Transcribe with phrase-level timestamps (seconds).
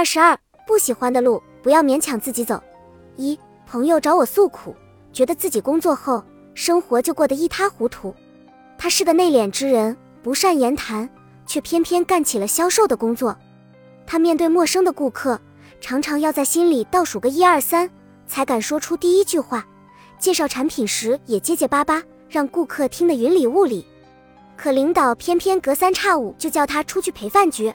[0.00, 0.34] 二十二，
[0.66, 2.58] 不喜欢的路不要勉强自己走。
[3.16, 4.74] 一朋友找我诉苦，
[5.12, 8.14] 觉得自己工作后生活就过得一塌糊涂。
[8.78, 11.06] 他是个内敛之人，不善言谈，
[11.44, 13.36] 却偏偏干起了销售的工作。
[14.06, 15.38] 他面对陌生的顾客，
[15.82, 17.90] 常常要在心里倒数个一二三，
[18.26, 19.66] 才敢说出第一句话。
[20.18, 23.84] 介绍产品时也结结巴巴，让顾客听得云里雾里。
[24.56, 27.70] 可领导偏偏隔三差五就叫他出去陪饭局，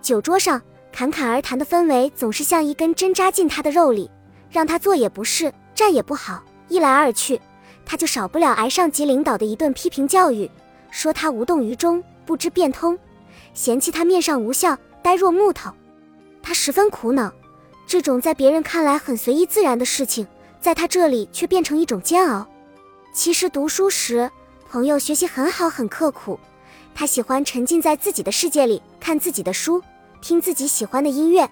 [0.00, 0.60] 酒桌上
[0.92, 4.10] 侃侃而谈的氛围总是像一根针扎进他的肉里，
[4.50, 7.40] 让他坐也不是，站也不好，一来二去。
[7.84, 10.48] 他就少不了挨上级领导的一顿批评教育，
[10.90, 12.96] 说他无动于衷，不知变通，
[13.54, 15.72] 嫌弃他面上无笑，呆若木头。
[16.42, 17.32] 他十分苦恼，
[17.86, 20.26] 这种在别人看来很随意自然的事情，
[20.60, 22.46] 在他这里却变成一种煎熬。
[23.14, 24.30] 其实读书时，
[24.70, 26.38] 朋友学习很好，很刻苦，
[26.94, 29.82] 他喜欢沉浸在自己的世界里，看自己的书，
[30.22, 31.46] 听自己喜欢的音乐。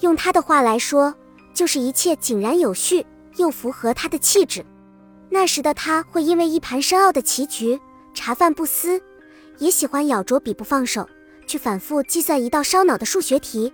[0.00, 1.14] 用他的话来说，
[1.52, 3.04] 就是一切井然有序，
[3.36, 4.64] 又符合他的气质。
[5.28, 7.78] 那时的他会因为一盘深奥的棋局
[8.14, 9.02] 茶饭不思，
[9.58, 11.06] 也喜欢咬着笔不放手，
[11.46, 13.72] 去反复计算一道烧脑的数学题。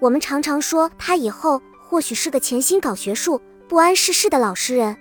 [0.00, 4.96] 我们常常说他以后或许是个潜心搞学术、不谙世事的老实人。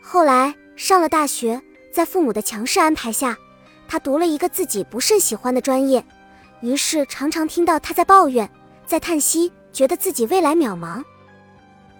[0.00, 1.60] 后来上了大学，
[1.92, 3.36] 在父母的强势安排下，
[3.88, 6.04] 他读了一个自己不甚喜欢的专业，
[6.60, 8.48] 于是常常听到他在抱怨，
[8.86, 11.02] 在叹息，觉得自己未来渺茫。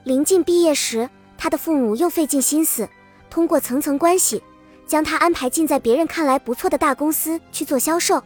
[0.05, 2.89] 临近毕业时，他的父母又费尽心思。
[3.31, 4.43] 通过层层关系，
[4.87, 8.23] 将他安排进在别人看来不错的大公司去做销售，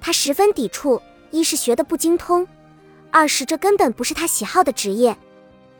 [0.00, 2.46] 他十分抵触，一是学的不精通，
[3.12, 5.16] 二是这根本不是他喜好的职业。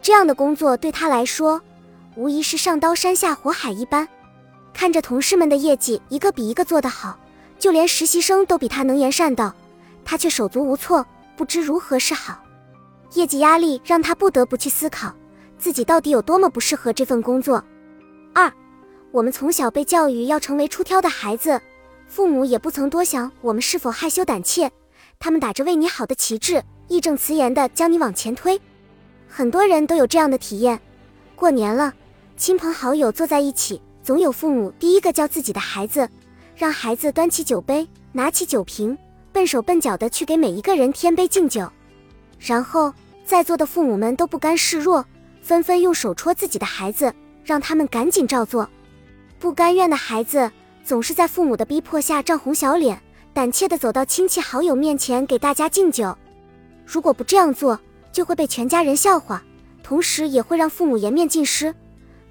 [0.00, 1.60] 这样的工作对他来说，
[2.14, 4.06] 无疑是上刀山下火海一般。
[4.72, 7.18] 看着同事们的业绩一个比一个做得好，
[7.58, 9.52] 就连实习生都比他能言善道，
[10.04, 11.04] 他却手足无措，
[11.36, 12.42] 不知如何是好。
[13.14, 15.14] 业绩压力让他不得不去思考，
[15.58, 17.64] 自己到底有多么不适合这份工作。
[18.32, 18.52] 二，
[19.12, 21.60] 我们从小被教育要成为出挑的孩子，
[22.08, 24.70] 父母也不曾多想我们是否害羞胆怯，
[25.18, 28.60] 他们打着为你好的旗帜，义正辞严地将你往前推。
[29.28, 30.80] 很多人都有这样的体验，
[31.36, 31.94] 过年了，
[32.36, 36.08] 亲朋好友坐在一起，总有父母第一个叫自己的孩子，
[36.56, 38.98] 让孩子端起酒杯，拿起酒瓶，
[39.34, 41.68] 笨手笨脚地去给每一个人添杯敬酒，
[42.38, 42.94] 然后
[43.26, 45.04] 在座的父母们都不甘示弱，
[45.42, 47.12] 纷纷用手戳自己的孩子。
[47.44, 48.66] 让他们赶紧照做，
[49.38, 50.50] 不甘愿的孩子
[50.82, 52.98] 总是在父母的逼迫下涨红小脸，
[53.34, 56.16] 胆怯地走到亲戚好友面前给大家敬酒。
[56.86, 57.78] 如果不这样做，
[58.12, 59.42] 就会被全家人笑话，
[59.82, 61.74] 同时也会让父母颜面尽失。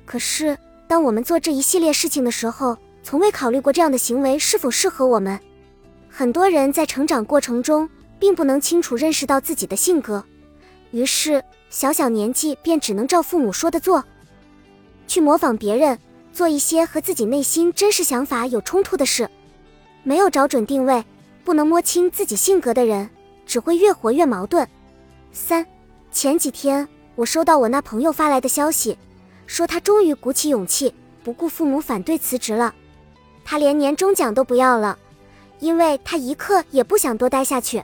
[0.03, 5.39] 可是，当我们做这一系列事情的时候，从未考虑过这样的行为是否适合我们。
[6.15, 10.23] 很多人在成长过程中，并不能清楚认识到自己的性格，
[10.91, 14.03] 于是小小年纪便只能照父母说的做。
[15.07, 15.97] 去模仿别人，
[16.31, 19.27] 做一些和自己内心真实想法有冲突的事，
[20.03, 21.03] 没有找准定位，
[21.43, 23.09] 不能摸清自己性格的人，
[23.47, 24.67] 只会越活越矛盾。
[25.31, 25.65] 三，
[26.11, 28.95] 前几天我收到我那朋友发来的消息，
[29.47, 30.93] 说他终于鼓起勇气，
[31.23, 32.71] 不顾父母反对辞职了。
[33.43, 34.99] 他连年终奖都不要了，
[35.59, 37.83] 因为他一刻也不想多待下去。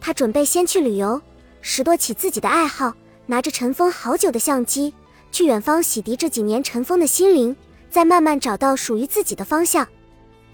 [0.00, 1.20] 他准备先去旅游，
[1.60, 2.92] 拾掇起自己的爱好，
[3.26, 4.92] 拿着尘封好久的相机。
[5.32, 7.56] 去远方洗涤这几年尘封的心灵，
[7.90, 9.88] 再慢慢找到属于自己的方向。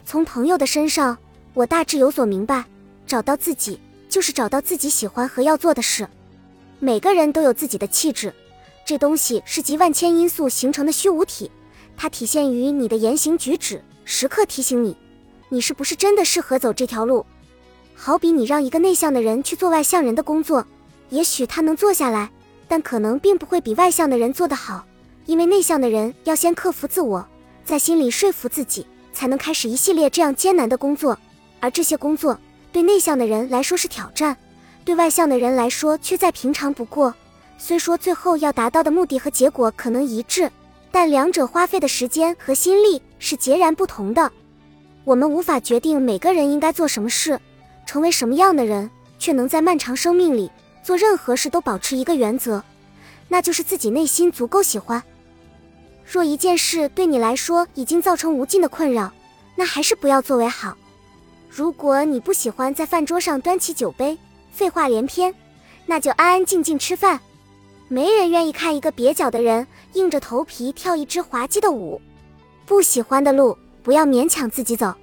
[0.06, 1.18] 从朋友的身上，
[1.52, 2.64] 我大致有所明白：
[3.06, 3.78] 找到自己，
[4.08, 6.08] 就是找到自己喜欢和要做的事。
[6.78, 8.32] 每个人都有自己的气质，
[8.86, 11.50] 这东西是集万千因素形成的虚无体，
[11.96, 14.96] 它体现于你的言行举止，时刻提醒你，
[15.50, 17.26] 你是不是真的适合走这条路。
[17.94, 20.66] 好比你让一个内向的人去做外向人的工作，
[21.10, 22.30] 也许他能做下来。
[22.66, 24.86] 但可能并不会比外向的人做得好，
[25.26, 27.26] 因为内向的人要先克服自我，
[27.64, 31.18] 在心里说服自己，才能开始一系列这样艰难的工作。
[31.58, 32.38] 而这些工作
[32.70, 34.36] 对内向的人来说是挑战，
[34.84, 37.12] 对外向的人来说却再平常不过。
[37.58, 40.48] 虽说最后要达到的目的和结果可能一致，
[40.92, 44.30] 但两者花费的时间和心力是截然不同的。
[45.04, 47.41] 我们无法决定每个人应该做什么事，
[47.86, 50.50] 成为什么样的人，却能在漫长生命里。
[50.82, 52.62] 做任何事都保持一个原则，
[53.28, 55.02] 那就是自己内心足够喜欢。
[56.04, 59.12] 若一件事对你来说已经造成无尽的困扰，
[59.54, 60.76] 那还是不要做为好。
[61.50, 64.16] 如果你不喜欢在饭桌上端起酒杯，
[64.50, 65.34] 废话连篇，
[65.84, 67.20] 那就安安静静吃饭。
[67.88, 72.00] 没人愿意看一个蹩脚的人硬着头皮跳一支滑稽的舞。
[72.64, 74.94] 不喜欢的路，不要勉强自己走。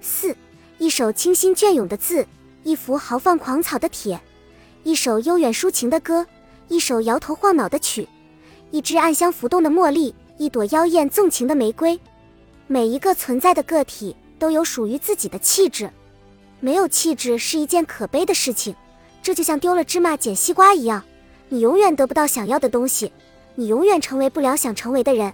[0.00, 0.36] 四，
[0.78, 2.26] 一首清新隽永的字，
[2.62, 4.20] 一幅豪放狂草的帖。
[4.84, 6.26] 一首悠远抒情的歌，
[6.68, 8.08] 一首摇头晃脑的曲，
[8.70, 11.98] 一支暗香浮动的茉莉，一朵妖艳纵情的玫瑰。
[12.66, 15.90] 每一个存在的个体都有属于自己的气质，
[16.60, 18.74] 没有气质是一件可悲的事情。
[19.22, 21.02] 这就像丢了芝麻捡西瓜一样，
[21.48, 23.12] 你永远得不到想要的东西，
[23.56, 25.32] 你永远成为不了想成为的人。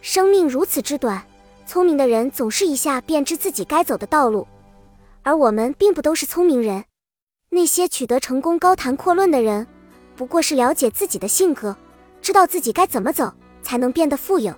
[0.00, 1.22] 生命如此之短，
[1.70, 4.44] 聪明的人总是一下便知自己该走的道路，
[5.22, 6.82] 而我们并不都是聪明人。
[7.48, 9.64] 那些取得成功、高谈阔论的人，
[10.16, 11.76] 不过是了解自己的性格，
[12.20, 13.32] 知道自己该怎么走
[13.62, 14.52] 才能变得富有。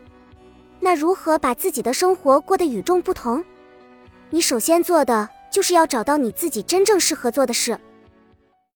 [0.81, 3.45] 那如何把自己的生活过得与众不同？
[4.31, 7.79] 你首先做的就是要找到你自己真正适合做的事。